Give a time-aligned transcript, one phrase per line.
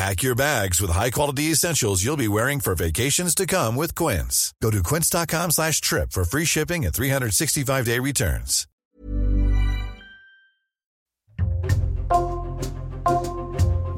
[0.00, 4.54] Pack your bags with high-quality essentials you'll be wearing for vacations to come with Quince.
[4.62, 8.66] Go to quince.com slash trip for free shipping and 365-day returns.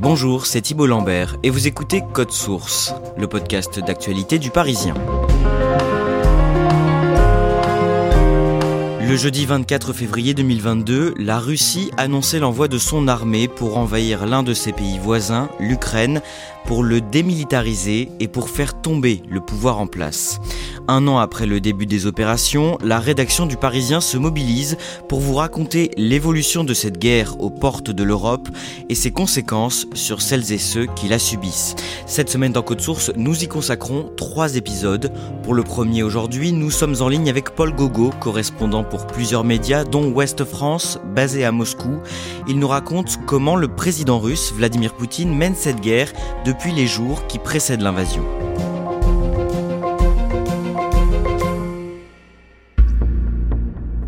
[0.01, 4.95] Bonjour, c'est Thibault Lambert et vous écoutez Code Source, le podcast d'actualité du Parisien.
[9.13, 14.43] Le jeudi 24 février 2022, la Russie annonçait l'envoi de son armée pour envahir l'un
[14.43, 16.23] de ses pays voisins, l'Ukraine,
[16.67, 20.41] pour le démilitariser et pour faire tomber le pouvoir en place.
[20.89, 24.77] Un an après le début des opérations, la rédaction du Parisien se mobilise
[25.09, 28.49] pour vous raconter l'évolution de cette guerre aux portes de l'Europe
[28.89, 31.77] et ses conséquences sur celles et ceux qui la subissent.
[32.07, 35.13] Cette semaine dans Code Source, nous y consacrons trois épisodes.
[35.43, 39.85] Pour le premier aujourd'hui, nous sommes en ligne avec Paul Gogo, correspondant pour plusieurs médias,
[39.85, 41.99] dont Ouest France, basé à Moscou.
[42.49, 46.13] Il nous raconte comment le président russe, Vladimir Poutine, mène cette guerre
[46.53, 48.23] depuis les jours qui précèdent l'invasion.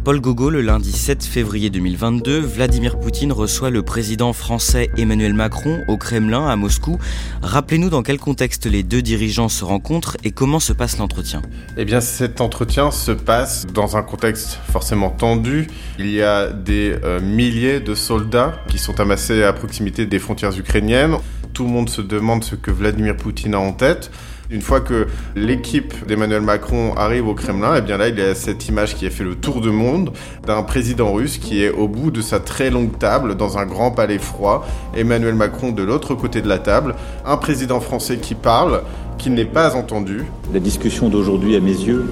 [0.05, 5.81] Paul Gogo, le lundi 7 février 2022, Vladimir Poutine reçoit le président français Emmanuel Macron
[5.89, 6.99] au Kremlin à Moscou.
[7.41, 11.41] Rappelez-nous dans quel contexte les deux dirigeants se rencontrent et comment se passe l'entretien.
[11.79, 15.67] Eh bien, cet entretien se passe dans un contexte forcément tendu.
[15.99, 20.59] Il y a des euh, milliers de soldats qui sont amassés à proximité des frontières
[20.59, 21.17] ukrainiennes.
[21.55, 24.11] Tout le monde se demande ce que Vladimir Poutine a en tête.
[24.51, 25.07] Une fois que
[25.37, 28.97] l'équipe d'Emmanuel Macron arrive au Kremlin, et eh bien là, il y a cette image
[28.97, 30.11] qui a fait le tour du monde
[30.45, 33.93] d'un président russe qui est au bout de sa très longue table dans un grand
[33.93, 34.67] palais froid.
[34.97, 38.83] Emmanuel Macron de l'autre côté de la table, un président français qui parle,
[39.17, 40.25] qui n'est pas entendu.
[40.53, 42.05] La discussion d'aujourd'hui, à mes yeux,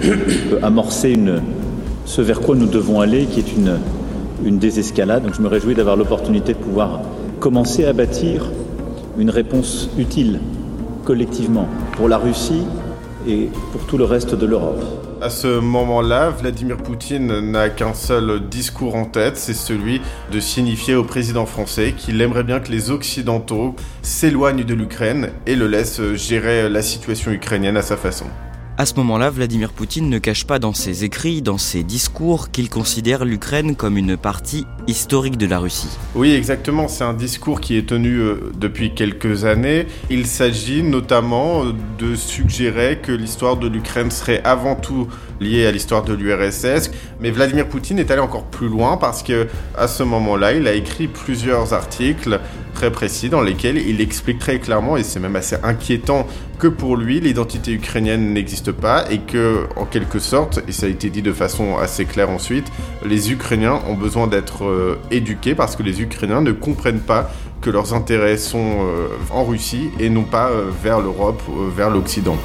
[0.00, 1.42] peut amorcer une,
[2.06, 3.80] ce vers quoi nous devons aller, qui est une,
[4.46, 5.24] une désescalade.
[5.24, 7.00] Donc je me réjouis d'avoir l'opportunité de pouvoir
[7.38, 8.46] commencer à bâtir
[9.18, 10.40] une réponse utile
[11.04, 12.62] collectivement pour la Russie
[13.26, 14.82] et pour tout le reste de l'Europe.
[15.20, 20.00] À ce moment-là, Vladimir Poutine n'a qu'un seul discours en tête, c'est celui
[20.32, 25.54] de signifier au président français qu'il aimerait bien que les Occidentaux s'éloignent de l'Ukraine et
[25.54, 28.26] le laissent gérer la situation ukrainienne à sa façon.
[28.78, 32.70] À ce moment-là, Vladimir Poutine ne cache pas dans ses écrits, dans ses discours, qu'il
[32.70, 35.90] considère l'Ukraine comme une partie historique de la Russie.
[36.14, 36.88] Oui, exactement.
[36.88, 39.86] C'est un discours qui est tenu euh, depuis quelques années.
[40.08, 45.06] Il s'agit notamment euh, de suggérer que l'histoire de l'Ukraine serait avant tout
[45.38, 46.90] liée à l'histoire de l'URSS.
[47.20, 50.72] Mais Vladimir Poutine est allé encore plus loin parce que à ce moment-là, il a
[50.72, 52.40] écrit plusieurs articles
[52.90, 56.26] précis dans lesquels il explique très clairement, et c'est même assez inquiétant,
[56.58, 60.88] que pour lui, l'identité ukrainienne n'existe pas et que, en quelque sorte, et ça a
[60.88, 62.70] été dit de façon assez claire ensuite,
[63.04, 67.70] les Ukrainiens ont besoin d'être euh, éduqués parce que les Ukrainiens ne comprennent pas que
[67.70, 71.42] leurs intérêts sont euh, en Russie et non pas euh, vers l'Europe,
[71.74, 72.36] vers l'Occident.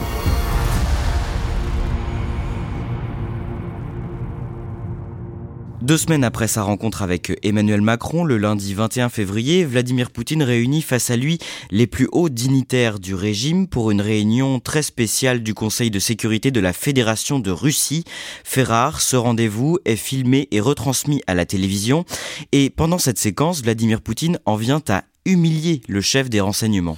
[5.87, 10.81] Deux semaines après sa rencontre avec Emmanuel Macron, le lundi 21 février, Vladimir Poutine réunit
[10.81, 11.39] face à lui
[11.71, 16.51] les plus hauts dignitaires du régime pour une réunion très spéciale du Conseil de sécurité
[16.51, 18.03] de la Fédération de Russie.
[18.43, 22.03] Fait rare, ce rendez-vous est filmé et retransmis à la télévision.
[22.51, 26.97] Et pendant cette séquence, Vladimir Poutine en vient à humilier le chef des renseignements.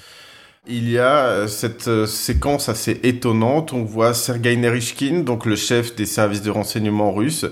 [0.68, 3.74] Il y a euh, cette euh, séquence assez étonnante.
[3.74, 7.46] On voit Sergei Nerishkin, donc le chef des services de renseignement russes,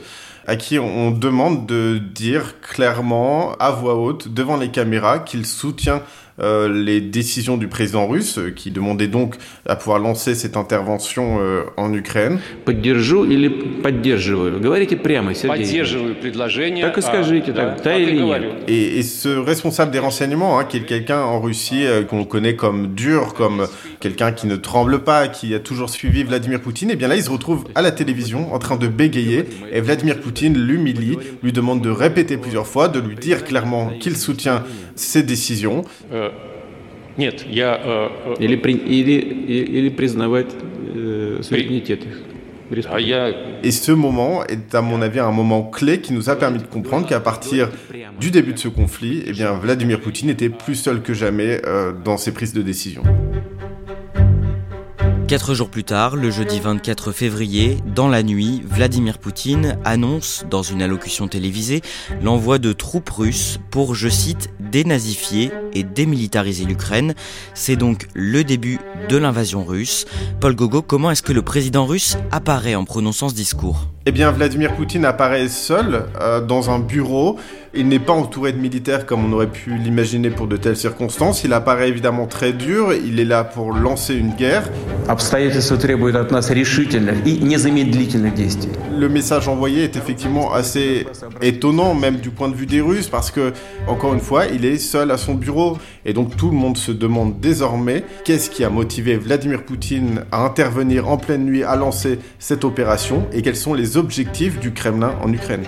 [0.48, 6.02] à qui on demande de dire clairement, à voix haute, devant les caméras, qu'il soutient
[6.41, 9.37] euh, les décisions du président russe, euh, qui demandait donc
[9.67, 12.39] à pouvoir lancer cette intervention euh, en Ukraine.
[12.65, 13.49] Поддержу или
[13.83, 14.59] поддерживаю?
[14.59, 15.65] Говорите прямо, Сергей.
[15.65, 16.85] Поддерживаю предложение.
[16.85, 18.53] Так и скажите, да, так, да так и или говорю.
[18.53, 18.65] нет?
[18.69, 22.57] Et, et ce responsable des renseignements, hein, qui est quelqu'un en Russie euh, qu'on connaît
[22.57, 23.67] comme dur, comme
[24.01, 27.23] quelqu'un qui ne tremble pas, qui a toujours suivi Vladimir Poutine, et bien là il
[27.23, 31.83] se retrouve à la télévision en train de bégayer, et Vladimir Poutine l'humilie, lui demande
[31.83, 34.65] de répéter plusieurs fois, de lui dire clairement qu'il soutient
[34.95, 35.85] ses décisions.
[36.13, 36.26] Э,
[37.19, 37.79] Нет, я...
[37.85, 38.09] э,
[38.39, 40.47] э, Или, при- или, и- или признавать
[40.95, 42.21] э, суверенитет их.
[42.71, 43.09] А республики.
[43.11, 43.29] я
[43.63, 46.67] Et ce moment est à mon avis un moment clé qui nous a permis de
[46.67, 47.69] comprendre qu'à partir
[48.19, 51.93] du début de ce conflit, eh bien Vladimir Poutine était plus seul que jamais euh,
[51.93, 53.03] dans ses prises de décision.
[55.29, 60.63] Quatre jours plus tard, le jeudi 24 février, dans la nuit, Vladimir Poutine annonce, dans
[60.63, 61.81] une allocution télévisée,
[62.23, 67.16] l'envoi de troupes russes pour, je cite, dénazifier et démilitariser l'Ukraine.
[67.54, 68.80] C'est donc le début
[69.10, 70.06] de l'invasion russe.
[70.40, 73.88] Paul Gogo, comment est-ce que le président russe apparaît en prononçant ce discours?
[74.10, 77.36] Eh bien, Vladimir Poutine apparaît seul euh, dans un bureau.
[77.74, 81.44] Il n'est pas entouré de militaires comme on aurait pu l'imaginer pour de telles circonstances.
[81.44, 82.94] Il apparaît évidemment très dur.
[82.94, 84.64] Il est là pour lancer une guerre.
[88.98, 91.06] Le message envoyé est effectivement assez
[91.42, 93.52] étonnant, même du point de vue des Russes, parce que,
[93.88, 95.78] encore une fois, il est seul à son bureau.
[96.08, 100.46] Et donc tout le monde se demande désormais qu'est-ce qui a motivé Vladimir Poutine à
[100.46, 105.16] intervenir en pleine nuit, à lancer cette opération, et quels sont les objectifs du Kremlin
[105.22, 105.66] en Ukraine?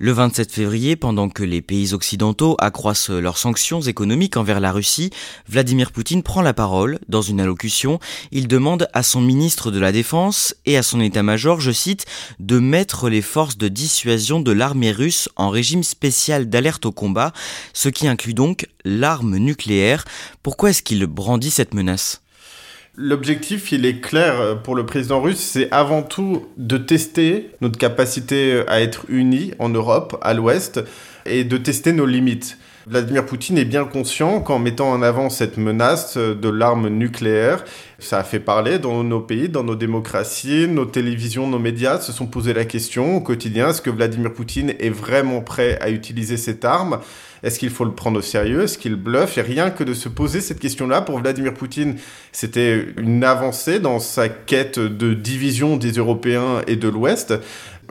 [0.00, 5.10] Le 27 février, pendant que les pays occidentaux accroissent leurs sanctions économiques envers la Russie,
[5.48, 8.00] Vladimir Poutine prend la parole dans une allocution.
[8.32, 12.06] Il demande à son ministre de la Défense et à son état-major, je cite,
[12.40, 17.32] de mettre les forces de dissuasion de l'armée russe en régime spécial d'alerte au combat,
[17.72, 20.04] ce qui inclut donc l'arme nucléaire.
[20.42, 22.23] Pourquoi est-ce qu'il brandit cette menace?
[22.96, 27.76] L'objectif, il est clair euh, pour le président russe, c'est avant tout de tester notre
[27.76, 30.80] capacité à être unis en Europe, à l'Ouest,
[31.26, 32.56] et de tester nos limites.
[32.86, 37.64] Vladimir Poutine est bien conscient qu'en mettant en avant cette menace euh, de l'arme nucléaire,
[37.98, 42.12] ça a fait parler dans nos pays, dans nos démocraties, nos télévisions, nos médias se
[42.12, 46.36] sont posé la question au quotidien, est-ce que Vladimir Poutine est vraiment prêt à utiliser
[46.36, 47.00] cette arme?
[47.44, 48.62] Est-ce qu'il faut le prendre au sérieux?
[48.62, 49.36] Est-ce qu'il bluffe?
[49.36, 51.96] Et rien que de se poser cette question-là, pour Vladimir Poutine,
[52.32, 57.34] c'était une avancée dans sa quête de division des Européens et de l'Ouest.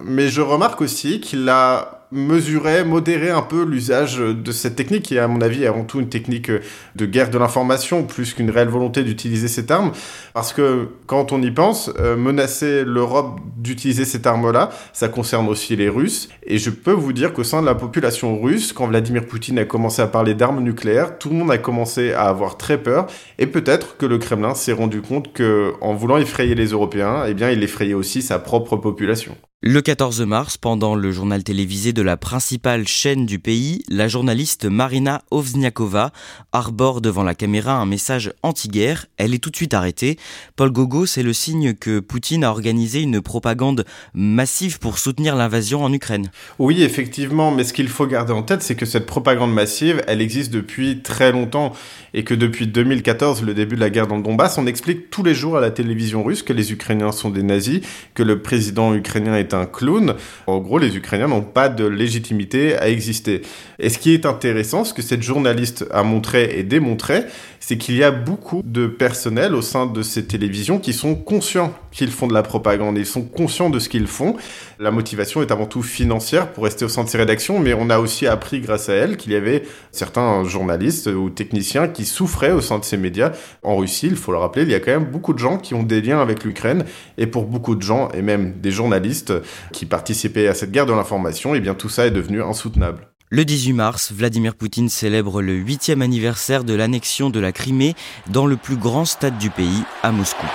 [0.04, 5.16] Mais je remarque aussi qu'il a mesuré, modéré un peu l'usage de cette technique, qui
[5.16, 6.52] est à mon avis avant tout une technique
[6.96, 9.92] de guerre de l'information, plus qu'une réelle volonté d'utiliser cette arme.
[10.34, 15.76] Parce que quand on y pense, euh, menacer l'Europe d'utiliser cette arme-là, ça concerne aussi
[15.76, 16.30] les Russes.
[16.46, 19.66] Et je peux vous dire qu'au sein de la population russe, quand Vladimir Poutine a
[19.66, 23.08] commencé à parler d'armes nucléaires, tout le monde a commencé à avoir très peur.
[23.40, 27.34] Et peut-être que le Kremlin s'est rendu compte que, en voulant effrayer les Européens, eh
[27.34, 29.36] bien, il effrayait aussi sa propre population.
[29.66, 34.66] Le 14 mars, pendant le journal télévisé de la principale chaîne du pays, la journaliste
[34.66, 36.12] Marina Ovzniakova
[36.52, 39.06] arbore devant la caméra un message anti-guerre.
[39.16, 40.20] Elle est tout de suite arrêtée.
[40.58, 45.82] Paul Gogo, c'est le signe que Poutine a organisé une propagande massive pour soutenir l'invasion
[45.82, 46.30] en Ukraine.
[46.60, 50.20] Oui, effectivement, mais ce qu'il faut garder en tête, c'est que cette propagande massive, elle
[50.20, 51.72] existe depuis très longtemps
[52.14, 55.24] et que depuis 2014, le début de la guerre dans le Donbass, on explique tous
[55.24, 57.80] les jours à la télévision russe que les Ukrainiens sont des nazis,
[58.14, 60.16] que le président ukrainien est un clown.
[60.48, 63.42] En gros, les Ukrainiens n'ont pas de légitimité à exister.
[63.80, 67.26] Et ce qui est intéressant, ce que cette journaliste a montré et démontré,
[67.60, 71.74] c'est qu'il y a beaucoup de personnel au sein de ces télévisions qui sont conscients
[71.94, 74.36] qu'ils font de la propagande, ils sont conscients de ce qu'ils font.
[74.80, 77.90] La motivation est avant tout financière pour rester au sein de ces rédactions, mais on
[77.90, 82.52] a aussi appris grâce à elle qu'il y avait certains journalistes ou techniciens qui souffraient
[82.52, 83.32] au sein de ces médias.
[83.62, 85.74] En Russie, il faut le rappeler, il y a quand même beaucoup de gens qui
[85.74, 86.84] ont des liens avec l'Ukraine,
[87.18, 89.34] et pour beaucoup de gens, et même des journalistes
[89.72, 93.08] qui participaient à cette guerre de l'information, et bien tout ça est devenu insoutenable.
[93.30, 97.96] Le 18 mars, Vladimir Poutine célèbre le huitième anniversaire de l'annexion de la Crimée
[98.30, 100.46] dans le plus grand stade du pays, à Moscou.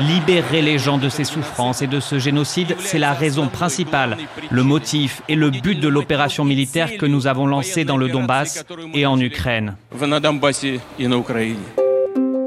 [0.00, 4.16] Libérer les gens de ces souffrances et de ce génocide, c'est la raison principale,
[4.50, 8.64] le motif et le but de l'opération militaire que nous avons lancée dans le Donbass
[8.94, 9.76] et en Ukraine.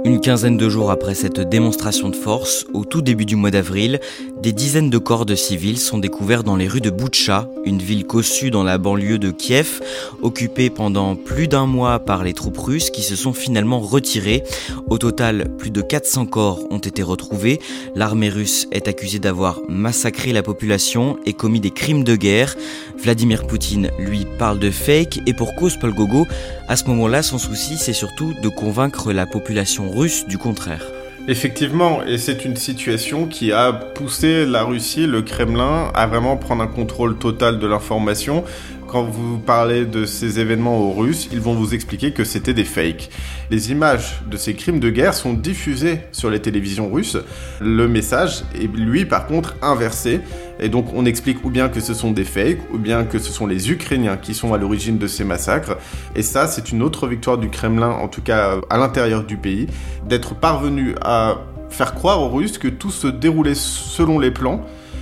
[0.09, 3.99] Une quinzaine de jours après cette démonstration de force, au tout début du mois d'avril,
[4.41, 8.07] des dizaines de corps de civils sont découverts dans les rues de Boutcha, une ville
[8.07, 9.81] cossue dans la banlieue de Kiev,
[10.23, 14.43] occupée pendant plus d'un mois par les troupes russes qui se sont finalement retirées.
[14.87, 17.59] Au total, plus de 400 corps ont été retrouvés.
[17.93, 22.55] L'armée russe est accusée d'avoir massacré la population et commis des crimes de guerre.
[22.97, 26.25] Vladimir Poutine, lui, parle de fake et pour cause Paul Gogo,
[26.67, 30.85] à ce moment-là, son souci, c'est surtout de convaincre la population russe du contraire.
[31.27, 36.63] Effectivement, et c'est une situation qui a poussé la Russie, le Kremlin, à vraiment prendre
[36.63, 38.45] un contrôle total de l'information.
[38.87, 42.63] Quand vous parlez de ces événements aux Russes, ils vont vous expliquer que c'était des
[42.63, 43.09] fakes.
[43.51, 47.17] Les images de ces crimes de guerre sont diffusées sur les télévisions russes.
[47.59, 50.21] Le message est lui par contre inversé.
[50.59, 53.31] Et donc on explique ou bien que ce sont des fakes, ou bien que ce
[53.31, 55.77] sont les Ukrainiens qui sont à l'origine de ces massacres.
[56.15, 59.67] Et ça, c'est une autre victoire du Kremlin, en tout cas à l'intérieur du pays,
[60.07, 61.37] d'être parvenu à
[61.69, 64.61] faire croire aux Russes que tout se déroulait selon les plans.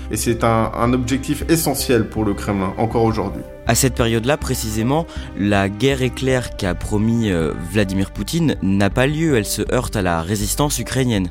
[0.10, 3.42] Et c'est un, un objectif essentiel pour le Kremlin, encore aujourd'hui.
[3.66, 5.06] À cette période-là, précisément,
[5.38, 10.02] la guerre éclair qu'a promis euh, Vladimir Poutine n'a pas lieu, elle se heurte à
[10.02, 11.30] la résistance ukrainienne.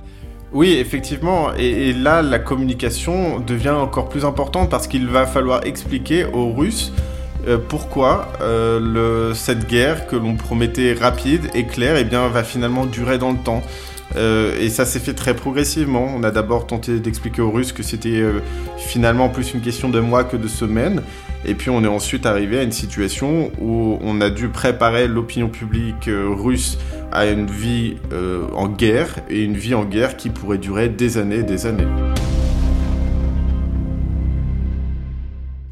[0.53, 6.25] Oui, effectivement, et, là, la communication devient encore plus importante parce qu'il va falloir expliquer
[6.25, 6.93] aux Russes
[7.49, 12.87] euh, pourquoi euh, cette guerre que l'on promettait rapide et claire, eh bien, va finalement
[12.87, 13.63] durer dans le temps.
[14.17, 16.09] Euh, et ça s'est fait très progressivement.
[16.17, 18.23] On a d'abord tenté d'expliquer aux Russes que c'était
[18.79, 21.03] finalement plus une question de mois que de semaines.
[21.45, 25.49] Et puis on est ensuite arrivé à une situation où on a dû préparer l'opinion
[25.49, 26.79] publique russe
[27.13, 31.19] à une vie euh, en guerre, et une vie en guerre qui pourrait durer des
[31.19, 31.87] années et des années.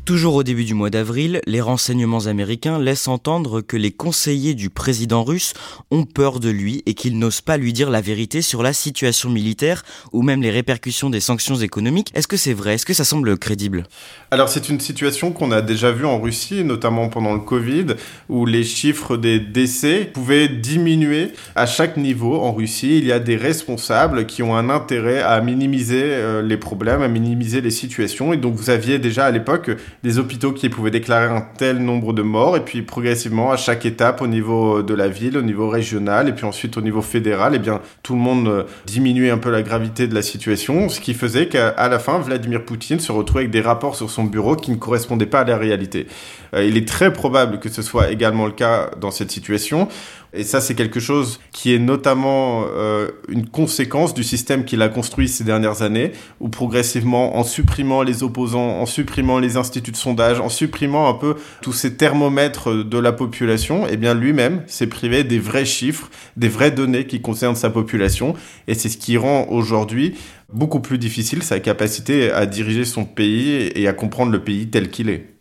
[0.05, 4.69] Toujours au début du mois d'avril, les renseignements américains laissent entendre que les conseillers du
[4.69, 5.55] président russe
[5.91, 9.31] ont peur de lui et qu'ils n'osent pas lui dire la vérité sur la situation
[9.31, 9.83] militaire
[10.13, 12.11] ou même les répercussions des sanctions économiques.
[12.15, 12.75] Est-ce que c'est vrai?
[12.75, 13.85] Est-ce que ça semble crédible?
[14.31, 17.87] Alors c'est une situation qu'on a déjà vue en Russie, notamment pendant le Covid,
[18.29, 22.99] où les chiffres des décès pouvaient diminuer à chaque niveau en Russie.
[22.99, 27.09] Il y a des responsables qui ont un intérêt à minimiser euh, les problèmes, à
[27.09, 28.35] minimiser les situations.
[28.35, 29.71] Et donc vous aviez déjà à l'époque
[30.05, 33.87] des hôpitaux qui pouvaient déclarer un tel nombre de morts, et puis progressivement, à chaque
[33.87, 37.55] étape, au niveau de la ville, au niveau régional, et puis ensuite au niveau fédéral,
[37.55, 41.01] eh bien, tout le monde euh, diminuait un peu la gravité de la situation, ce
[41.01, 44.57] qui faisait qu'à la fin, Vladimir Poutine se retrouvait avec des rapports sur son bureau
[44.57, 46.07] qui ne correspondaient pas à la réalité.
[46.55, 49.89] Euh, il est très probable que ce soit également le cas dans cette situation.
[50.35, 54.89] Et ça, c'est quelque chose qui est notamment euh, une conséquence du système qu'il a
[54.89, 59.97] construit ces dernières années, où progressivement, en supprimant les opposants, en supprimant les instituts de
[59.97, 64.89] sondage, en supprimant un peu tous ces thermomètres de la population, eh bien lui-même s'est
[64.89, 68.35] privé des vrais chiffres, des vraies données qui concernent sa population.
[68.67, 70.15] Et c'est ce qui rend aujourd'hui
[70.53, 74.91] beaucoup plus difficile sa capacité à diriger son pays et à comprendre le pays tel
[74.91, 75.34] qu'il est.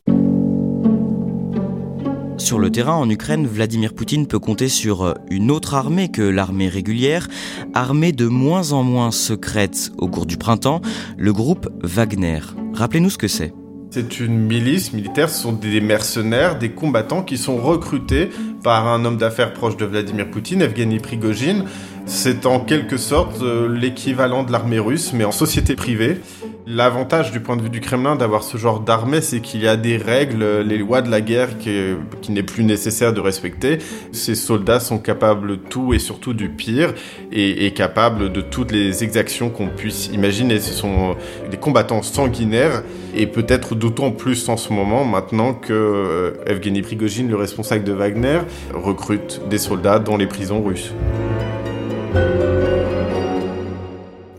[2.37, 6.21] Sur le terrain en Ukraine, Vladimir Poutine peut compter sur euh, une autre armée que
[6.21, 7.27] l'armée régulière,
[7.73, 10.81] armée de moins en moins secrète au cours du printemps,
[11.17, 12.39] le groupe Wagner.
[12.73, 13.53] Rappelez-nous ce que c'est.
[13.91, 18.31] C'est une milice militaire, ce sont des mercenaires, des combattants qui sont recrutés
[18.63, 21.65] par un homme d'affaires proche de Vladimir Poutine, Evgeny Prigogine.
[22.05, 26.19] C'est en quelque sorte euh, l'équivalent de l'armée russe, mais en société privée.
[26.65, 29.75] L'avantage du point de vue du Kremlin d'avoir ce genre d'armée, c'est qu'il y a
[29.75, 31.77] des règles, les lois de la guerre qui,
[32.21, 33.79] qui n'est plus nécessaire de respecter.
[34.13, 36.93] Ces soldats sont capables de tout et surtout du pire
[37.33, 40.59] et, capables de toutes les exactions qu'on puisse imaginer.
[40.59, 41.15] Ce sont
[41.51, 42.83] des combattants sanguinaires
[43.13, 47.91] et peut-être d'autant plus en ce moment maintenant que euh, Evgeny Prigogine, le responsable de
[47.91, 48.39] Wagner,
[48.73, 50.93] recrute des soldats dans les prisons russes.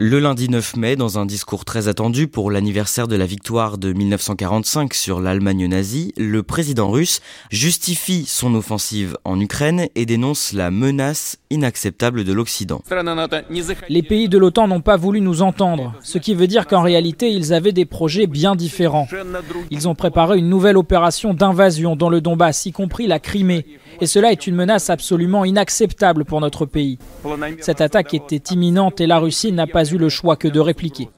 [0.00, 3.92] Le lundi 9 mai, dans un discours très attendu pour l'anniversaire de la victoire de
[3.92, 7.20] 1945 sur l'Allemagne nazie, le président russe
[7.50, 12.82] justifie son offensive en Ukraine et dénonce la menace inacceptable de l'Occident.
[13.88, 17.30] Les pays de l'OTAN n'ont pas voulu nous entendre, ce qui veut dire qu'en réalité
[17.30, 19.06] ils avaient des projets bien différents.
[19.70, 23.64] Ils ont préparé une nouvelle opération d'invasion dans le Donbass, y compris la Crimée.
[24.00, 26.98] Et cela est une menace absolument inacceptable pour notre pays.
[27.60, 31.08] Cette attaque était imminente et la Russie n'a pas eu le choix que de répliquer.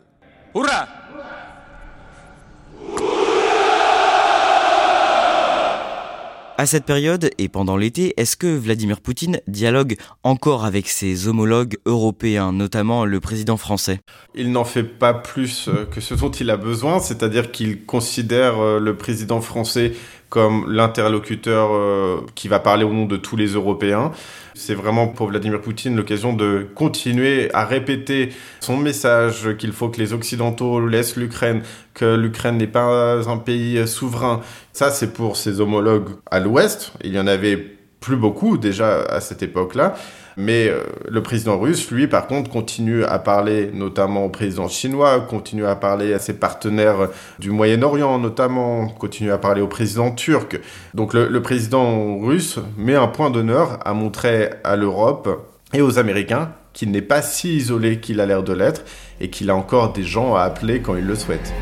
[6.58, 11.76] À cette période et pendant l'été, est-ce que Vladimir Poutine dialogue encore avec ses homologues
[11.84, 14.00] européens, notamment le président français?
[14.34, 18.58] Il n'en fait pas plus euh, que ce dont il a besoin, c'est-à-dire qu'il considère
[18.58, 19.92] euh, le président français
[20.30, 24.12] comme l'interlocuteur euh, qui va parler au nom de tous les Européens.
[24.58, 30.00] C'est vraiment pour Vladimir Poutine l'occasion de continuer à répéter son message qu'il faut que
[30.00, 31.60] les Occidentaux laissent l'Ukraine,
[31.92, 34.40] que l'Ukraine n'est pas un pays souverain.
[34.72, 36.94] Ça, c'est pour ses homologues à l'Ouest.
[37.04, 39.94] Il y en avait plus beaucoup déjà à cette époque-là.
[40.36, 45.20] Mais euh, le président russe, lui, par contre, continue à parler notamment au président chinois,
[45.20, 50.60] continue à parler à ses partenaires du Moyen-Orient notamment, continue à parler au président turc.
[50.94, 56.50] Donc le président russe met un point d'honneur à montrer à l'Europe et aux Américains
[56.76, 58.84] qu'il n'est pas si isolé qu'il a l'air de l'être
[59.20, 61.54] et qu'il a encore des gens à appeler quand il le souhaite.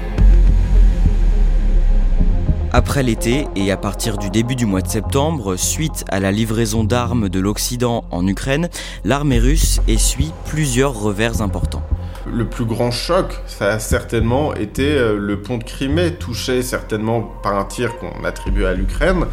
[2.76, 6.82] Après l'été et à partir du début du mois de septembre, suite à la livraison
[6.82, 8.68] d'armes de l'Occident en Ukraine,
[9.04, 11.84] l'armée russe essuie plusieurs revers importants.
[12.26, 17.22] Le plus grand choc, ça a certainement été euh, le pont de Crimée, touché certainement
[17.44, 19.26] par un tir qu'on attribue à l'Ukraine.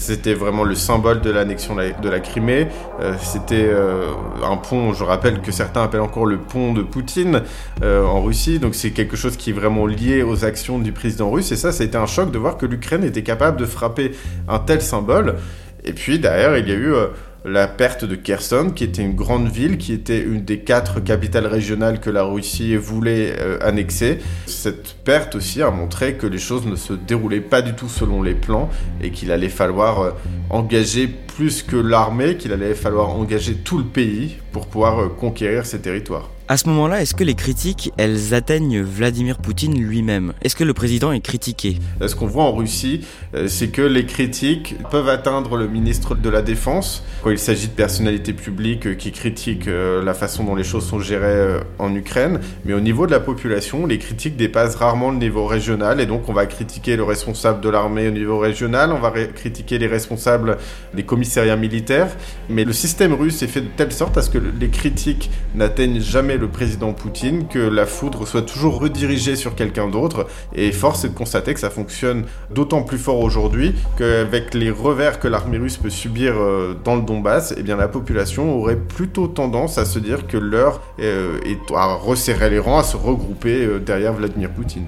[0.00, 2.68] C'était vraiment le symbole de l'annexion de la Crimée.
[3.02, 4.06] Euh, c'était euh,
[4.42, 7.42] un pont, je rappelle que certains appellent encore le pont de Poutine
[7.82, 8.58] euh, en Russie.
[8.58, 11.52] Donc c'est quelque chose qui est vraiment lié aux actions du président russe.
[11.52, 14.12] Et ça, ça a été un choc de voir que l'Ukraine était capable de frapper
[14.48, 15.36] un tel symbole.
[15.84, 16.94] Et puis derrière, il y a eu
[17.44, 21.46] la perte de Kherson, qui était une grande ville, qui était une des quatre capitales
[21.46, 24.18] régionales que la Russie voulait euh, annexer.
[24.46, 28.22] Cette perte aussi a montré que les choses ne se déroulaient pas du tout selon
[28.22, 28.68] les plans
[29.02, 30.10] et qu'il allait falloir euh,
[30.50, 35.64] engager plus que l'armée, qu'il allait falloir engager tout le pays pour pouvoir euh, conquérir
[35.64, 36.28] ces territoires.
[36.50, 40.32] À ce moment-là, est-ce que les critiques, elles atteignent Vladimir Poutine lui-même?
[40.42, 41.78] Est-ce que le président est critiqué?
[42.04, 43.06] Ce qu'on voit en Russie,
[43.36, 47.04] euh, c'est que les critiques peuvent atteindre le ministre de la Défense.
[47.22, 50.84] Quand il s'agit de personnalités publiques euh, qui critiquent euh, la façon dont les choses
[50.84, 52.40] sont gérées en Ukraine.
[52.64, 56.00] Mais au niveau de la population, les critiques dépassent rarement le niveau régional.
[56.00, 59.78] Et donc on va critiquer le responsable de l'armée au niveau régional, on va critiquer
[59.78, 60.58] les responsables
[60.94, 62.08] des commissariats militaires.
[62.48, 66.00] Mais le système russe est fait de telle sorte à ce que les critiques n'atteignent
[66.00, 70.26] jamais le président Poutine, que la foudre soit toujours redirigée sur quelqu'un d'autre.
[70.54, 75.20] Et force est de constater que ça fonctionne d'autant plus fort aujourd'hui qu'avec les revers
[75.20, 79.28] que l'armée russe peut subir euh, dans le Donbass, eh bien la population aurait plutôt
[79.28, 83.64] tendance à se dire que l'heure euh, est à resserrer les rangs, à se regrouper
[83.64, 84.86] euh, derrière Vladimir Poutine.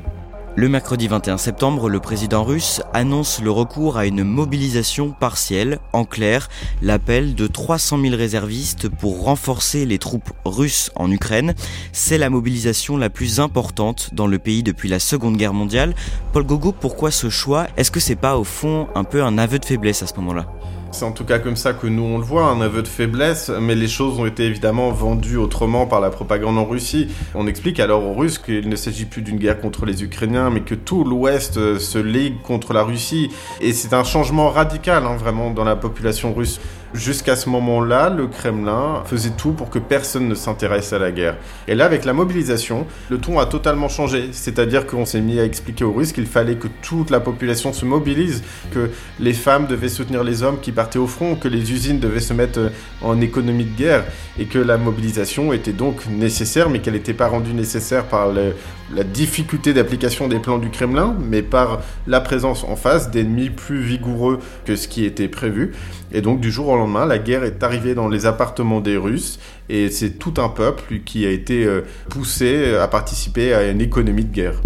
[0.54, 5.78] Le mercredi 21 septembre, le président russe annonce le recours à une mobilisation partielle.
[5.94, 6.50] En clair,
[6.82, 11.54] l'appel de 300 000 réservistes pour renforcer les troupes russes en Ukraine.
[11.92, 15.94] C'est la mobilisation la plus importante dans le pays depuis la Seconde Guerre mondiale.
[16.34, 17.66] Paul Gogo, pourquoi ce choix?
[17.78, 20.46] Est-ce que c'est pas au fond un peu un aveu de faiblesse à ce moment-là?
[20.92, 23.50] C'est en tout cas comme ça que nous on le voit, un aveu de faiblesse,
[23.60, 27.08] mais les choses ont été évidemment vendues autrement par la propagande en Russie.
[27.34, 30.60] On explique alors aux Russes qu'il ne s'agit plus d'une guerre contre les Ukrainiens, mais
[30.60, 33.30] que tout l'Ouest euh, se ligue contre la Russie.
[33.60, 36.60] Et c'est un changement radical, hein, vraiment, dans la population russe.
[36.94, 41.38] Jusqu'à ce moment-là, le Kremlin faisait tout pour que personne ne s'intéresse à la guerre.
[41.66, 44.28] Et là, avec la mobilisation, le ton a totalement changé.
[44.32, 47.86] C'est-à-dire qu'on s'est mis à expliquer aux Russes qu'il fallait que toute la population se
[47.86, 51.98] mobilise, que les femmes devaient soutenir les hommes qui partaient au front, que les usines
[51.98, 52.68] devaient se mettre euh,
[53.00, 54.04] en économie de guerre,
[54.38, 59.04] et que la mobilisation était donc nécessaire, mais qu'elle n'était pas rendue nécessaire par la
[59.04, 64.40] difficulté d'application des plans du Kremlin, mais par la présence en face d'ennemis plus vigoureux
[64.66, 65.72] que ce qui était prévu.
[66.12, 69.38] Et donc du jour au lendemain, la guerre est arrivée dans les appartements des Russes
[69.68, 74.24] et c'est tout un peuple qui a été euh, poussé à participer à une économie
[74.24, 74.60] de guerre.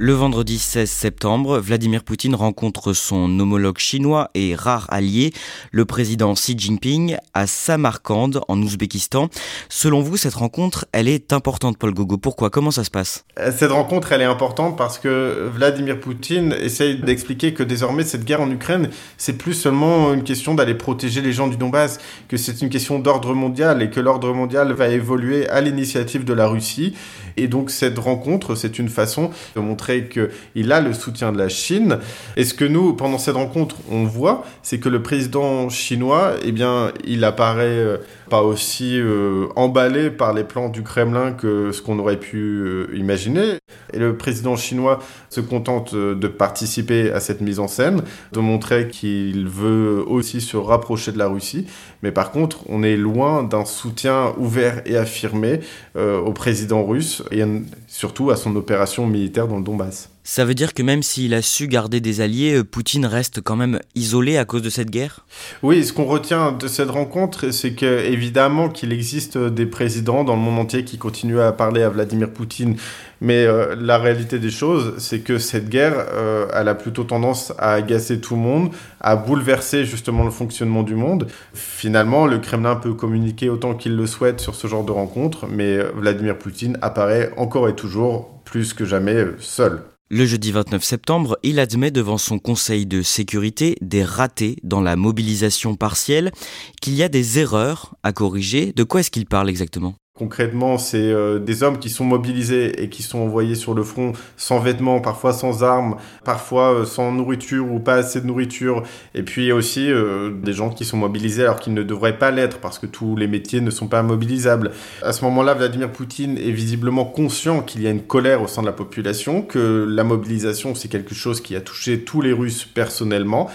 [0.00, 5.32] Le vendredi 16 septembre, Vladimir Poutine rencontre son homologue chinois et rare allié,
[5.72, 9.28] le président Xi Jinping, à Samarkand, en Ouzbékistan.
[9.68, 12.16] Selon vous, cette rencontre, elle est importante, Paul Gogo.
[12.16, 12.48] Pourquoi?
[12.48, 13.24] Comment ça se passe?
[13.40, 18.24] Euh, Cette rencontre, elle est importante parce que Vladimir Poutine essaye d'expliquer que désormais, cette
[18.24, 22.36] guerre en Ukraine, c'est plus seulement une question d'aller protéger les gens du Donbass, que
[22.36, 26.46] c'est une question d'ordre mondial et que l'ordre mondial va évoluer à l'initiative de la
[26.46, 26.94] Russie.
[27.36, 31.48] Et donc, cette rencontre, c'est une façon de montrer qu'il a le soutien de la
[31.48, 31.98] Chine.
[32.36, 36.52] Et ce que nous, pendant cette rencontre, on voit, c'est que le président chinois, eh
[36.52, 37.98] bien, il apparaît euh,
[38.28, 42.86] pas aussi euh, emballé par les plans du Kremlin que ce qu'on aurait pu euh,
[42.94, 43.58] imaginer.
[43.92, 44.98] Et le président chinois
[45.30, 50.56] se contente de participer à cette mise en scène, de montrer qu'il veut aussi se
[50.56, 51.66] rapprocher de la Russie.
[52.02, 55.60] Mais par contre, on est loin d'un soutien ouvert et affirmé
[55.96, 57.42] au président russe et
[57.86, 60.10] surtout à son opération militaire dans le Donbass.
[60.30, 63.56] Ça veut dire que même s'il a su garder des alliés, euh, Poutine reste quand
[63.56, 65.24] même isolé à cause de cette guerre?
[65.62, 70.36] Oui, ce qu'on retient de cette rencontre, c'est que évidemment qu'il existe des présidents dans
[70.36, 72.76] le monde entier qui continuent à parler à Vladimir Poutine,
[73.22, 77.54] mais euh, la réalité des choses, c'est que cette guerre, euh, elle a plutôt tendance
[77.56, 81.26] à agacer tout le monde, à bouleverser justement le fonctionnement du monde.
[81.54, 85.78] Finalement, le Kremlin peut communiquer autant qu'il le souhaite sur ce genre de rencontre, mais
[85.96, 89.84] Vladimir Poutine apparaît encore et toujours plus que jamais seul.
[90.10, 94.96] Le jeudi 29 septembre, il admet devant son conseil de sécurité des ratés dans la
[94.96, 96.32] mobilisation partielle,
[96.80, 98.72] qu'il y a des erreurs à corriger.
[98.72, 99.96] De quoi est-ce qu'il parle exactement?
[100.18, 104.14] Concrètement, c'est euh, des hommes qui sont mobilisés et qui sont envoyés sur le front
[104.36, 108.82] sans vêtements, parfois sans armes, parfois euh, sans nourriture ou pas assez de nourriture.
[109.14, 112.58] Et puis aussi euh, des gens qui sont mobilisés alors qu'ils ne devraient pas l'être
[112.58, 114.72] parce que tous les métiers ne sont pas mobilisables.
[115.04, 118.62] À ce moment-là, Vladimir Poutine est visiblement conscient qu'il y a une colère au sein
[118.62, 122.64] de la population, que la mobilisation c'est quelque chose qui a touché tous les Russes
[122.64, 123.48] personnellement.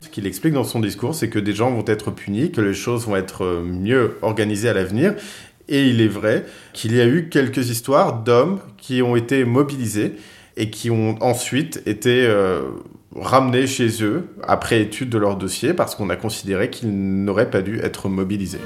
[0.00, 2.74] Ce qu'il explique dans son discours, c'est que des gens vont être punis, que les
[2.74, 5.14] choses vont être mieux organisées à l'avenir
[5.68, 10.14] et il est vrai qu'il y a eu quelques histoires d'hommes qui ont été mobilisés
[10.56, 12.62] et qui ont ensuite été euh,
[13.16, 16.90] ramenés chez eux après étude de leur dossier parce qu'on a considéré qu'ils
[17.24, 18.60] n'auraient pas dû être mobilisés.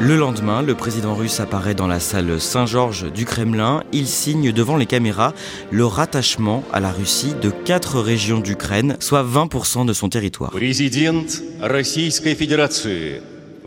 [0.00, 3.82] Le lendemain, le président russe apparaît dans la salle Saint-Georges du Kremlin.
[3.92, 5.34] Il signe devant les caméras
[5.72, 10.50] le rattachement à la Russie de quatre régions d'Ukraine, soit 20% de son territoire.
[10.52, 11.24] Président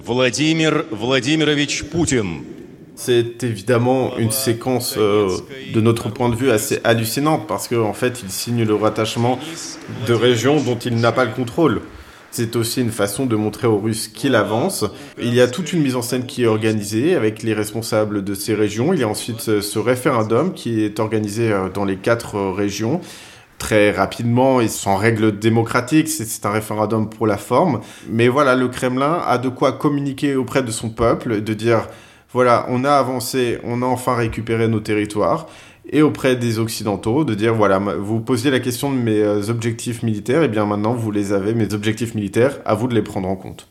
[0.04, 2.42] Vladimir Vladimirovich Poutine.
[2.96, 5.30] C'est évidemment une séquence euh,
[5.74, 9.40] de notre point de vue assez hallucinante parce qu'en en fait il signe le rattachement
[10.08, 11.82] de régions dont il n'a pas le contrôle.
[12.32, 14.86] C'est aussi une façon de montrer aux Russes qu'il avance.
[15.20, 18.34] Il y a toute une mise en scène qui est organisée avec les responsables de
[18.34, 18.94] ces régions.
[18.94, 23.02] Il y a ensuite ce référendum qui est organisé euh, dans les quatre euh, régions
[23.62, 26.08] très rapidement et sans règles démocratiques.
[26.08, 27.82] C'est un référendum pour la forme.
[28.10, 31.88] Mais voilà, le Kremlin a de quoi communiquer auprès de son peuple, de dire,
[32.34, 35.46] voilà, on a avancé, on a enfin récupéré nos territoires.
[35.92, 40.02] Et auprès des Occidentaux, de dire, voilà, vous posiez la question de mes euh, objectifs
[40.02, 43.28] militaires, et bien maintenant vous les avez, mes objectifs militaires, à vous de les prendre
[43.28, 43.68] en compte.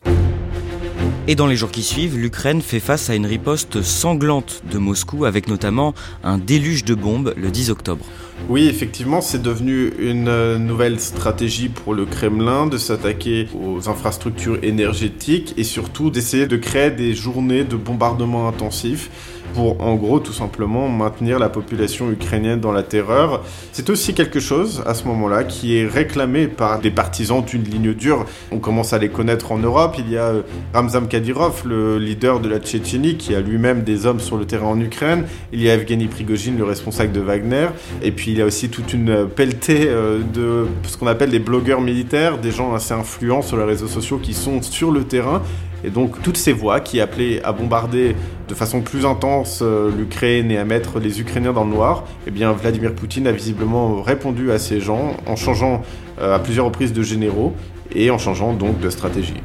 [1.26, 5.24] Et dans les jours qui suivent, l'Ukraine fait face à une riposte sanglante de Moscou
[5.24, 8.04] avec notamment un déluge de bombes le 10 octobre.
[8.48, 14.58] Oui, effectivement, c'est devenu une euh, nouvelle stratégie pour le Kremlin de s'attaquer aux infrastructures
[14.62, 19.10] énergétiques et surtout d'essayer de créer des journées de bombardement intensifs
[19.54, 23.42] pour en gros tout simplement maintenir la population ukrainienne dans la terreur.
[23.72, 27.94] C'est aussi quelque chose à ce moment-là qui est réclamé par des partisans d'une ligne
[27.94, 28.24] dure.
[28.50, 29.96] On commence à les connaître en Europe.
[29.98, 30.42] Il y a euh,
[30.74, 34.66] Ramzan Kadyrov, le leader de la Tchétchénie, qui a lui-même des hommes sur le terrain
[34.66, 35.24] en Ukraine.
[35.52, 37.68] Il y a Evgeny Prigogine, le responsable de Wagner.
[38.02, 41.38] Et puis il y a aussi toute une pelletée euh, de ce qu'on appelle des
[41.38, 45.42] blogueurs militaires, des gens assez influents sur les réseaux sociaux qui sont sur le terrain
[45.84, 48.14] et donc toutes ces voix qui appelaient à bombarder
[48.48, 52.30] de façon plus intense euh, l'Ukraine et à mettre les Ukrainiens dans le noir, eh
[52.30, 55.82] bien Vladimir Poutine a visiblement répondu à ces gens en changeant
[56.20, 57.54] euh, à plusieurs reprises de généraux
[57.94, 59.40] et en changeant donc de stratégie.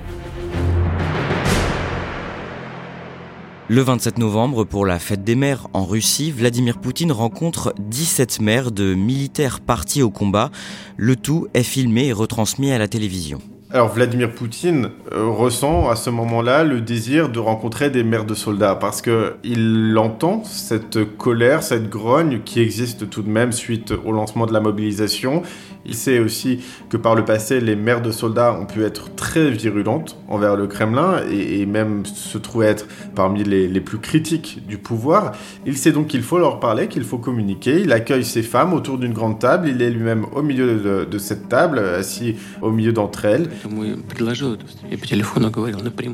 [3.67, 8.71] Le 27 novembre, pour la fête des mères en Russie, Vladimir Poutine rencontre 17 mères
[8.71, 10.51] de militaires partis au combat.
[10.97, 13.39] Le tout est filmé et retransmis à la télévision.
[13.75, 18.33] Alors Vladimir Poutine euh, ressent à ce moment-là le désir de rencontrer des mères de
[18.33, 23.93] soldats parce que il entend cette colère, cette grogne qui existe tout de même suite
[24.05, 25.43] au lancement de la mobilisation.
[25.85, 29.51] Il sait aussi que par le passé, les mères de soldats ont pu être très
[29.51, 34.77] virulentes envers le Kremlin et, même se trouver être parmi les, les, plus critiques du
[34.77, 35.33] pouvoir.
[35.65, 37.81] Il sait donc qu'il faut leur parler, qu'il faut communiquer.
[37.81, 39.69] Il accueille ces femmes autour d'une grande table.
[39.69, 43.49] Il est lui-même au milieu de, de cette table, assis au milieu d'entre elles.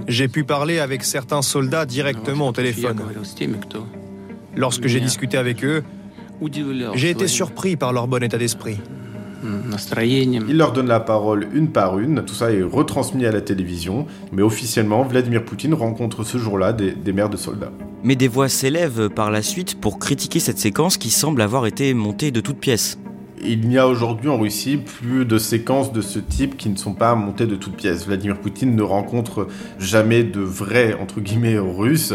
[0.07, 2.99] J'ai pu parler avec certains soldats directement au téléphone.
[4.55, 5.83] Lorsque j'ai discuté avec eux,
[6.95, 8.77] j'ai été surpris par leur bon état d'esprit.
[9.43, 14.05] Il leur donne la parole une par une, tout ça est retransmis à la télévision,
[14.31, 17.71] mais officiellement, Vladimir Poutine rencontre ce jour-là des, des mères de soldats.
[18.03, 21.93] Mais des voix s'élèvent par la suite pour critiquer cette séquence qui semble avoir été
[21.93, 22.97] montée de toutes pièces.
[23.43, 26.93] Il n'y a aujourd'hui en Russie plus de séquences de ce type qui ne sont
[26.93, 28.05] pas montées de toutes pièces.
[28.05, 29.47] Vladimir Poutine ne rencontre
[29.79, 32.13] jamais de vrais, entre guillemets, russes.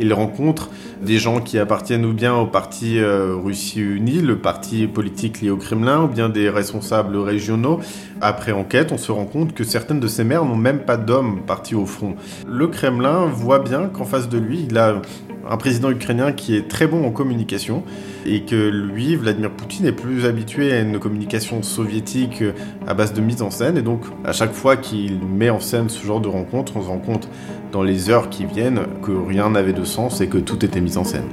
[0.00, 0.70] Il rencontre
[1.04, 5.50] des gens qui appartiennent ou bien au parti euh, Russie Unie, le parti politique lié
[5.50, 7.80] au Kremlin, ou bien des responsables régionaux.
[8.20, 11.42] Après enquête, on se rend compte que certaines de ces mères n'ont même pas d'hommes
[11.46, 12.16] partis au front.
[12.48, 15.00] Le Kremlin voit bien qu'en face de lui, il a
[15.48, 17.82] un président ukrainien qui est très bon en communication
[18.24, 22.42] et que lui, Vladimir Poutine, est plus habitué à une communication soviétique
[22.86, 23.76] à base de mise en scène.
[23.76, 26.88] Et donc, à chaque fois qu'il met en scène ce genre de rencontre, on se
[26.88, 27.28] rend compte
[27.74, 30.96] dans les heures qui viennent que rien n'avait de sens et que tout était mis
[30.96, 31.28] en scène.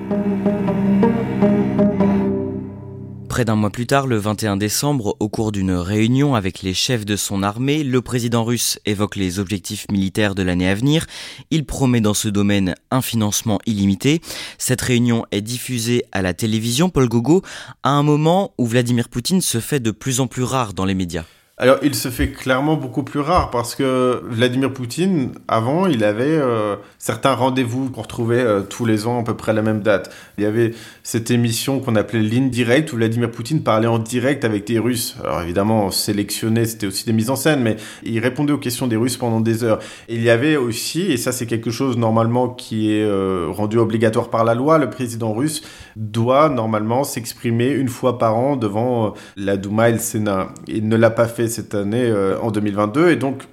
[3.29, 7.05] Près d'un mois plus tard, le 21 décembre, au cours d'une réunion avec les chefs
[7.05, 11.05] de son armée, le président russe évoque les objectifs militaires de l'année à venir.
[11.51, 14.19] Il promet dans ce domaine un financement illimité.
[14.57, 17.43] Cette réunion est diffusée à la télévision, Paul Gogo,
[17.83, 20.95] à un moment où Vladimir Poutine se fait de plus en plus rare dans les
[20.95, 21.25] médias.
[21.61, 26.25] Alors, il se fait clairement beaucoup plus rare parce que Vladimir Poutine, avant, il avait
[26.25, 29.81] euh, certains rendez-vous qu'on retrouvait euh, tous les ans à peu près à la même
[29.81, 30.11] date.
[30.39, 30.71] Il y avait
[31.03, 35.15] cette émission qu'on appelait Ligne Directe où Vladimir Poutine parlait en direct avec des Russes.
[35.23, 38.95] Alors évidemment, sélectionné, c'était aussi des mises en scène, mais il répondait aux questions des
[38.95, 39.77] Russes pendant des heures.
[40.09, 44.31] Il y avait aussi, et ça c'est quelque chose normalement qui est euh, rendu obligatoire
[44.31, 45.61] par la loi, le président russe
[45.95, 50.47] doit normalement s'exprimer une fois par an devant la Douma et le Sénat.
[50.67, 53.43] Il ne l'a pas fait cette année euh, en 2022 et donc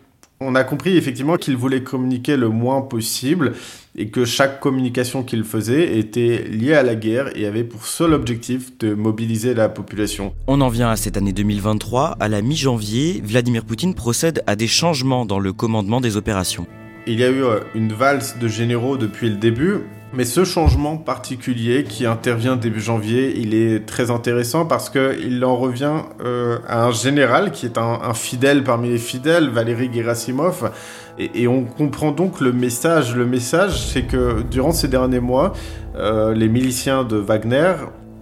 [0.40, 3.54] on a compris effectivement qu'il voulait communiquer le moins possible
[3.96, 8.14] et que chaque communication qu'il faisait était liée à la guerre et avait pour seul
[8.14, 10.32] objectif de mobiliser la population.
[10.46, 12.16] On en vient à cette année 2023.
[12.20, 16.66] À la mi-janvier, Vladimir Poutine procède à des changements dans le commandement des opérations.
[17.08, 19.78] Il y a eu euh, une valse de généraux depuis le début,
[20.12, 25.56] mais ce changement particulier qui intervient début janvier, il est très intéressant parce qu'il en
[25.56, 30.72] revient euh, à un général qui est un, fidèle parmi les fidèles, Valéry Gerasimov.
[31.18, 33.14] Et, on comprend donc le message.
[33.14, 35.52] Le message, c'est que durant ces derniers mois,
[35.96, 37.74] euh, les miliciens de Wagner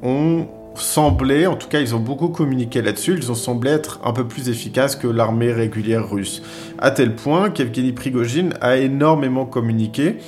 [0.03, 4.13] ont semblé, en tout cas ils ont beaucoup communiqué là-dessus, ils ont semblé être un
[4.13, 6.43] peu plus efficaces que l'armée régulière russe.
[6.79, 10.19] À tel point qu'Evgeny Prigogine a énormément communiqué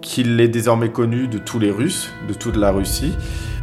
[0.00, 3.14] qu'il est désormais connu de tous les Russes, de toute la Russie.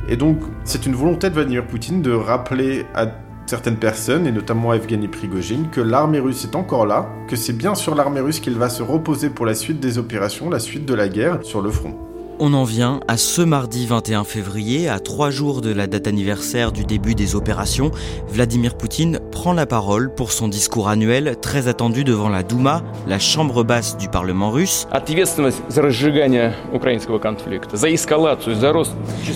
[0.09, 3.07] Et donc, c'est une volonté de Vladimir Poutine de rappeler à
[3.45, 7.53] certaines personnes, et notamment à Evgeny Prigogine, que l'armée russe est encore là, que c'est
[7.53, 10.85] bien sur l'armée russe qu'il va se reposer pour la suite des opérations, la suite
[10.85, 11.97] de la guerre sur le front.
[12.39, 16.71] On en vient à ce mardi 21 février, à trois jours de la date anniversaire
[16.71, 17.89] du début des opérations.
[18.29, 23.17] Vladimir Poutine prend la parole pour son discours annuel très attendu devant la Douma, la
[23.17, 24.87] chambre basse du Parlement russe.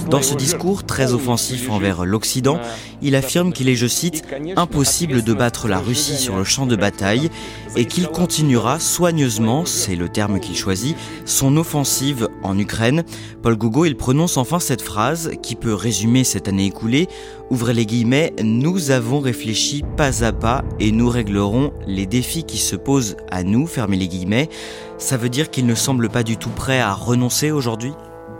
[0.08, 2.60] Dans ce discours très offensif envers l'Occident,
[3.02, 4.24] il affirme qu'il est, je cite,
[4.56, 7.32] impossible de battre la Russie sur le champ de bataille
[7.76, 12.91] et qu'il continuera soigneusement, c'est le terme qu'il choisit, son offensive en Ukraine
[13.42, 17.08] Paul Gougo, il prononce enfin cette phrase qui peut résumer cette année écoulée.
[17.50, 22.58] Ouvrez les guillemets, nous avons réfléchi pas à pas et nous réglerons les défis qui
[22.58, 24.50] se posent à nous, fermez les guillemets.
[24.98, 27.92] Ça veut dire qu'il ne semble pas du tout prêt à renoncer aujourd'hui?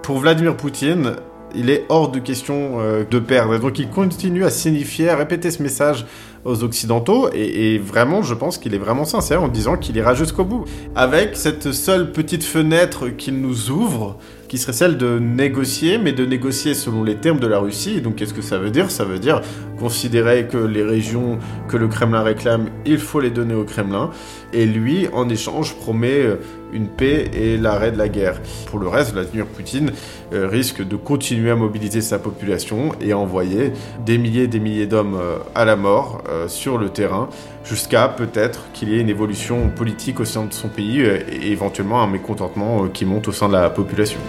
[0.04, 1.16] Pour Vladimir Poutine,
[1.56, 3.58] il est hors de question euh, de perdre.
[3.60, 6.06] Donc il continue à signifier, à répéter ce message
[6.46, 7.30] aux Occidentaux.
[7.34, 10.66] Et, et vraiment, je pense qu'il est vraiment sincère en disant qu'il ira jusqu'au bout.
[10.96, 14.18] Avec cette seule petite fenêtre qu'il nous ouvre,
[14.52, 18.02] qui serait celle de négocier, mais de négocier selon les termes de la Russie.
[18.02, 18.92] Donc qu'est-ce que ça veut dire?
[18.92, 19.40] Ça veut dire
[19.80, 24.10] considérer que les régions que le Kremlin réclame, il faut les donner au Kremlin.
[24.52, 26.36] Et lui, en échange, promet euh,
[26.74, 28.40] une paix et l'arrêt de la guerre.
[28.68, 29.92] Pour le reste, Vladimir Poutine
[30.34, 33.74] euh, risque de continuer à mobiliser sa population et à envoyer
[34.06, 37.30] des milliers et des milliers d'hommes euh, à la mort sur le terrain,
[37.64, 42.02] jusqu'à peut-être qu'il y ait une évolution politique au sein de son pays et éventuellement
[42.02, 44.20] un mécontentement qui monte au sein de la population.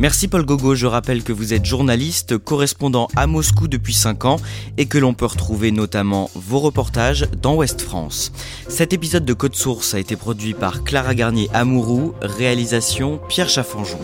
[0.00, 4.36] Merci Paul Gogo, je rappelle que vous êtes journaliste, correspondant à Moscou depuis 5 ans
[4.76, 8.30] et que l'on peut retrouver notamment vos reportages dans Ouest France.
[8.68, 13.98] Cet épisode de Code Source a été produit par Clara Garnier Amourou, réalisation Pierre Chaffanjon.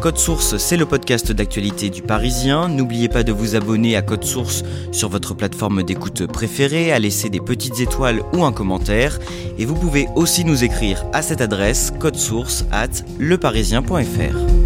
[0.00, 2.68] Code Source, c'est le podcast d'actualité du Parisien.
[2.68, 7.30] N'oubliez pas de vous abonner à Code Source sur votre plateforme d'écoute préférée, à laisser
[7.30, 9.20] des petites étoiles ou un commentaire.
[9.58, 14.65] Et vous pouvez aussi nous écrire à cette adresse source at leparisien.fr.